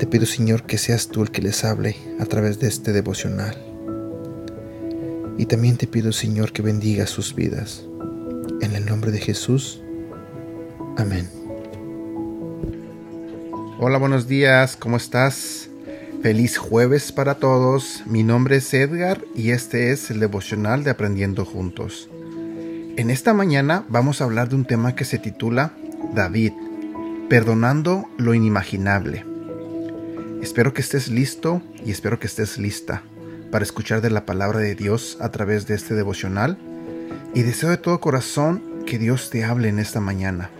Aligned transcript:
Te 0.00 0.06
pido, 0.06 0.24
Señor, 0.24 0.62
que 0.62 0.78
seas 0.78 1.08
tú 1.08 1.22
el 1.22 1.30
que 1.30 1.42
les 1.42 1.62
hable 1.62 1.94
a 2.18 2.24
través 2.24 2.58
de 2.58 2.68
este 2.68 2.90
devocional. 2.92 3.54
Y 5.36 5.44
también 5.44 5.76
te 5.76 5.86
pido, 5.86 6.10
Señor, 6.10 6.52
que 6.52 6.62
bendiga 6.62 7.06
sus 7.06 7.34
vidas. 7.34 7.84
En 8.62 8.74
el 8.74 8.86
nombre 8.86 9.10
de 9.10 9.18
Jesús. 9.18 9.82
Amén. 10.96 11.28
Hola, 13.78 13.98
buenos 13.98 14.26
días, 14.26 14.74
¿cómo 14.74 14.96
estás? 14.96 15.68
Feliz 16.22 16.56
jueves 16.56 17.12
para 17.12 17.34
todos. 17.34 18.02
Mi 18.06 18.22
nombre 18.22 18.56
es 18.56 18.72
Edgar 18.72 19.22
y 19.34 19.50
este 19.50 19.92
es 19.92 20.10
el 20.10 20.18
devocional 20.18 20.82
de 20.82 20.92
Aprendiendo 20.92 21.44
Juntos. 21.44 22.08
En 22.96 23.10
esta 23.10 23.34
mañana 23.34 23.84
vamos 23.90 24.22
a 24.22 24.24
hablar 24.24 24.48
de 24.48 24.56
un 24.56 24.64
tema 24.64 24.94
que 24.94 25.04
se 25.04 25.18
titula 25.18 25.74
David, 26.14 26.52
perdonando 27.28 28.08
lo 28.16 28.32
inimaginable. 28.32 29.29
Espero 30.42 30.72
que 30.72 30.80
estés 30.80 31.08
listo 31.08 31.62
y 31.84 31.90
espero 31.90 32.18
que 32.18 32.26
estés 32.26 32.56
lista 32.56 33.02
para 33.50 33.62
escuchar 33.62 34.00
de 34.00 34.10
la 34.10 34.24
palabra 34.24 34.58
de 34.58 34.74
Dios 34.74 35.18
a 35.20 35.30
través 35.30 35.66
de 35.66 35.74
este 35.74 35.94
devocional 35.94 36.56
y 37.34 37.42
deseo 37.42 37.68
de 37.68 37.76
todo 37.76 38.00
corazón 38.00 38.62
que 38.86 38.98
Dios 38.98 39.28
te 39.28 39.44
hable 39.44 39.68
en 39.68 39.78
esta 39.78 40.00
mañana. 40.00 40.50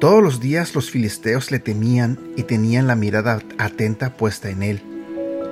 Todos 0.00 0.22
los 0.22 0.40
días 0.40 0.74
los 0.74 0.90
filisteos 0.90 1.50
le 1.50 1.58
temían 1.58 2.18
y 2.36 2.44
tenían 2.44 2.86
la 2.86 2.94
mirada 2.94 3.42
atenta 3.58 4.16
puesta 4.16 4.48
en 4.48 4.62
él. 4.62 4.82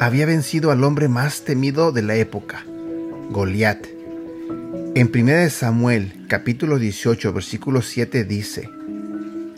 Había 0.00 0.24
vencido 0.24 0.70
al 0.70 0.82
hombre 0.84 1.08
más 1.08 1.42
temido 1.42 1.92
de 1.92 2.02
la 2.02 2.14
época, 2.14 2.64
Goliat. 3.30 3.86
En 4.94 5.10
1 5.14 5.50
Samuel, 5.50 6.24
capítulo 6.28 6.78
18, 6.78 7.32
versículo 7.32 7.82
7 7.82 8.24
dice: 8.24 8.70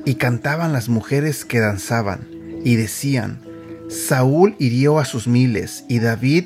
Y 0.04 0.14
cantaban 0.14 0.72
las 0.72 0.88
mujeres 0.88 1.44
que 1.44 1.60
danzaban, 1.60 2.37
y 2.64 2.76
decían: 2.76 3.40
Saúl 3.88 4.54
hirió 4.58 4.98
a 4.98 5.04
sus 5.04 5.26
miles 5.26 5.84
y 5.88 5.98
David 5.98 6.44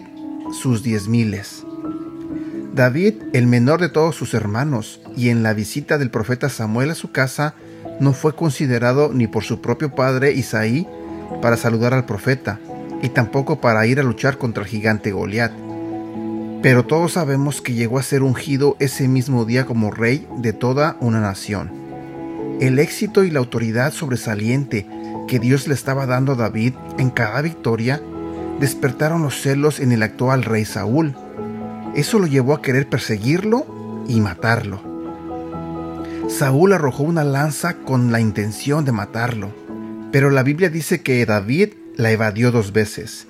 sus 0.53 0.83
diez 0.83 1.09
miles. 1.09 1.65
David, 2.75 3.15
el 3.33 3.47
menor 3.47 3.81
de 3.81 3.91
todos 3.91 4.17
sus 4.17 4.33
hermanos, 4.33 5.01
y 5.17 5.29
en 5.29 5.43
la 5.43 5.53
visita 5.53 5.99
del 5.99 6.11
profeta 6.11 6.49
Samuel 6.49 6.91
a 6.91 6.95
su 6.95 7.13
casa, 7.13 7.55
no 8.01 8.13
fue 8.15 8.35
considerado 8.35 9.13
ni 9.13 9.27
por 9.27 9.45
su 9.45 9.61
propio 9.61 9.95
padre 9.95 10.33
Isaí 10.33 10.87
para 11.43 11.57
saludar 11.57 11.93
al 11.93 12.07
profeta, 12.07 12.61
y 13.03 13.11
tampoco 13.11 13.61
para 13.61 13.87
ir 13.87 14.01
a 14.01 14.03
luchar 14.03 14.39
contra 14.39 14.63
el 14.63 14.69
gigante 14.69 15.13
Goliat. 15.13 15.53
Pero 16.63 16.87
todos 16.87 17.13
sabemos 17.13 17.61
que 17.61 17.75
llegó 17.75 17.99
a 17.99 18.03
ser 18.03 18.23
ungido 18.23 18.77
ese 18.79 19.09
mismo 19.09 19.45
día 19.45 19.67
como 19.67 19.91
rey 19.91 20.27
de 20.39 20.53
toda 20.53 20.97
una 21.01 21.21
nación. 21.21 21.71
El 22.61 22.79
éxito 22.79 23.25
y 23.25 23.31
la 23.31 23.41
autoridad 23.41 23.93
sobresaliente 23.93 24.87
que 25.29 25.39
Dios 25.39 25.69
le 25.69 25.75
estaba 25.75 26.07
dando 26.07 26.33
a 26.33 26.37
David 26.37 26.75
en 26.99 27.11
cada 27.11 27.43
victoria 27.43 28.01
despertaron 28.63 29.23
los 29.23 29.41
celos 29.41 29.81
en 29.81 29.91
el 29.91 30.05
actual 30.05 30.45
rey 30.45 30.65
Saúl. 30.65 31.17
Eso 31.97 32.21
lo 32.21 32.29
llevó 32.29 32.55
a 32.55 32.63
querer 32.63 32.89
perseguirlo 32.89 33.67
y 34.07 34.21
matarlo. 34.21 34.81
Saúl 36.29 36.73
arrojó 36.73 37.03
una 37.03 37.25
lanza 37.25 37.79
con 37.79 38.13
la 38.13 38.21
intención 38.21 38.85
de 38.85 38.93
matarlo, 38.93 39.51
pero 40.13 40.31
la 40.31 40.45
Biblia 40.45 40.71
dice 40.71 41.03
que 41.03 41.27
David 41.27 41.71
la 41.97 42.13
evadió 42.13 42.53
dos 42.53 42.73
veces, 42.73 43.27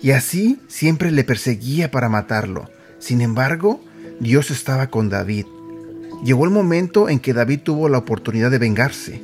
y 0.00 0.12
así 0.12 0.58
siempre 0.66 1.10
le 1.10 1.24
perseguía 1.24 1.90
para 1.90 2.08
matarlo. 2.08 2.70
Sin 2.98 3.20
embargo, 3.20 3.84
Dios 4.18 4.50
estaba 4.50 4.88
con 4.88 5.10
David. 5.10 5.44
Llegó 6.24 6.46
el 6.46 6.50
momento 6.50 7.10
en 7.10 7.20
que 7.20 7.34
David 7.34 7.60
tuvo 7.64 7.88
la 7.90 7.98
oportunidad 7.98 8.50
de 8.50 8.58
vengarse 8.58 9.22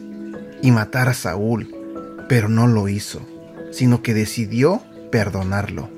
y 0.62 0.70
matar 0.70 1.08
a 1.08 1.14
Saúl, 1.14 1.74
pero 2.28 2.48
no 2.48 2.66
lo 2.66 2.88
hizo, 2.88 3.20
sino 3.70 4.02
que 4.02 4.14
decidió 4.14 4.82
perdonarlo. 5.10 5.88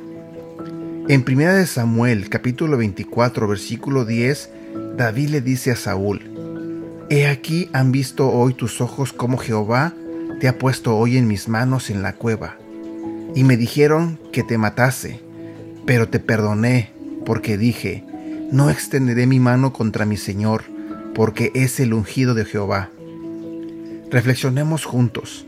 En 1.09 1.25
1 1.27 1.67
Samuel 1.67 2.29
capítulo 2.29 2.77
24 2.77 3.49
versículo 3.49 4.05
10, 4.05 4.51
David 4.97 5.31
le 5.31 5.41
dice 5.41 5.71
a 5.71 5.77
Saúl, 5.77 6.21
He 7.11 7.27
aquí 7.27 7.71
han 7.73 7.93
visto 7.93 8.31
hoy 8.31 8.53
tus 8.53 8.81
ojos 8.81 9.13
como 9.13 9.39
Jehová 9.39 9.95
te 10.41 10.49
ha 10.49 10.59
puesto 10.59 10.97
hoy 10.97 11.17
en 11.17 11.27
mis 11.27 11.49
manos 11.49 11.91
en 11.91 12.03
la 12.03 12.15
cueva. 12.15 12.57
Y 13.35 13.45
me 13.45 13.57
dijeron 13.57 14.19
que 14.33 14.43
te 14.43 14.59
matase, 14.59 15.21
pero 15.87 16.09
te 16.09 16.21
perdoné, 16.21 16.91
porque 17.25 17.59
dije, 17.59 18.05
no 18.53 18.71
extenderé 18.71 19.27
mi 19.27 19.41
mano 19.41 19.73
contra 19.73 20.05
mi 20.05 20.17
Señor, 20.17 20.65
porque 21.15 21.51
es 21.55 21.81
el 21.81 21.93
ungido 21.93 22.35
de 22.35 22.45
Jehová. 22.45 22.91
Reflexionemos 24.11 24.85
juntos. 24.85 25.47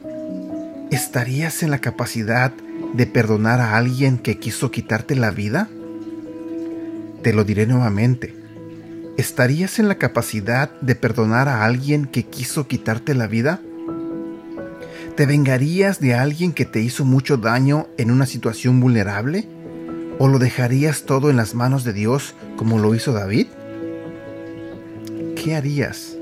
¿Estarías 0.90 1.62
en 1.62 1.70
la 1.70 1.78
capacidad 1.78 2.52
de 2.94 3.06
perdonar 3.06 3.60
a 3.60 3.76
alguien 3.76 4.18
que 4.18 4.40
quiso 4.40 4.72
quitarte 4.72 5.14
la 5.14 5.30
vida? 5.30 5.68
Te 7.22 7.32
lo 7.32 7.44
diré 7.44 7.66
nuevamente. 7.66 8.34
¿Estarías 9.16 9.78
en 9.78 9.86
la 9.86 9.96
capacidad 9.96 10.68
de 10.80 10.96
perdonar 10.96 11.48
a 11.48 11.64
alguien 11.64 12.06
que 12.06 12.24
quiso 12.24 12.66
quitarte 12.66 13.14
la 13.14 13.28
vida? 13.28 13.60
¿Te 15.16 15.26
vengarías 15.26 16.00
de 16.00 16.14
alguien 16.14 16.52
que 16.52 16.64
te 16.64 16.80
hizo 16.80 17.04
mucho 17.04 17.36
daño 17.36 17.86
en 17.96 18.10
una 18.10 18.26
situación 18.26 18.80
vulnerable? 18.80 19.46
¿O 20.18 20.26
lo 20.26 20.40
dejarías 20.40 21.04
todo 21.04 21.30
en 21.30 21.36
las 21.36 21.54
manos 21.54 21.84
de 21.84 21.92
Dios 21.92 22.34
como 22.56 22.80
lo 22.80 22.96
hizo 22.96 23.12
David? 23.12 23.46
¿Qué 25.36 25.54
harías? 25.54 26.16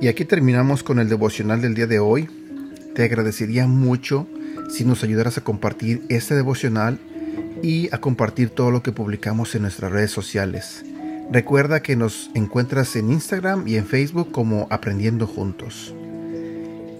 Y 0.00 0.06
aquí 0.06 0.24
terminamos 0.24 0.84
con 0.84 1.00
el 1.00 1.08
devocional 1.08 1.60
del 1.60 1.74
día 1.74 1.88
de 1.88 1.98
hoy. 1.98 2.28
Te 2.98 3.04
agradecería 3.04 3.68
mucho 3.68 4.26
si 4.68 4.84
nos 4.84 5.04
ayudaras 5.04 5.38
a 5.38 5.44
compartir 5.44 6.02
este 6.08 6.34
devocional 6.34 6.98
y 7.62 7.94
a 7.94 8.00
compartir 8.00 8.50
todo 8.50 8.72
lo 8.72 8.82
que 8.82 8.90
publicamos 8.90 9.54
en 9.54 9.62
nuestras 9.62 9.92
redes 9.92 10.10
sociales. 10.10 10.84
Recuerda 11.30 11.80
que 11.80 11.94
nos 11.94 12.28
encuentras 12.34 12.96
en 12.96 13.12
Instagram 13.12 13.68
y 13.68 13.76
en 13.76 13.86
Facebook 13.86 14.32
como 14.32 14.66
Aprendiendo 14.70 15.28
Juntos. 15.28 15.94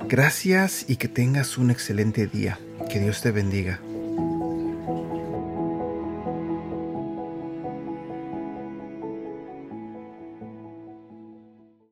Gracias 0.08 0.84
y 0.86 0.98
que 0.98 1.08
tengas 1.08 1.58
un 1.58 1.72
excelente 1.72 2.28
día. 2.28 2.60
Que 2.88 3.00
Dios 3.00 3.20
te 3.20 3.32
bendiga. 3.32 3.80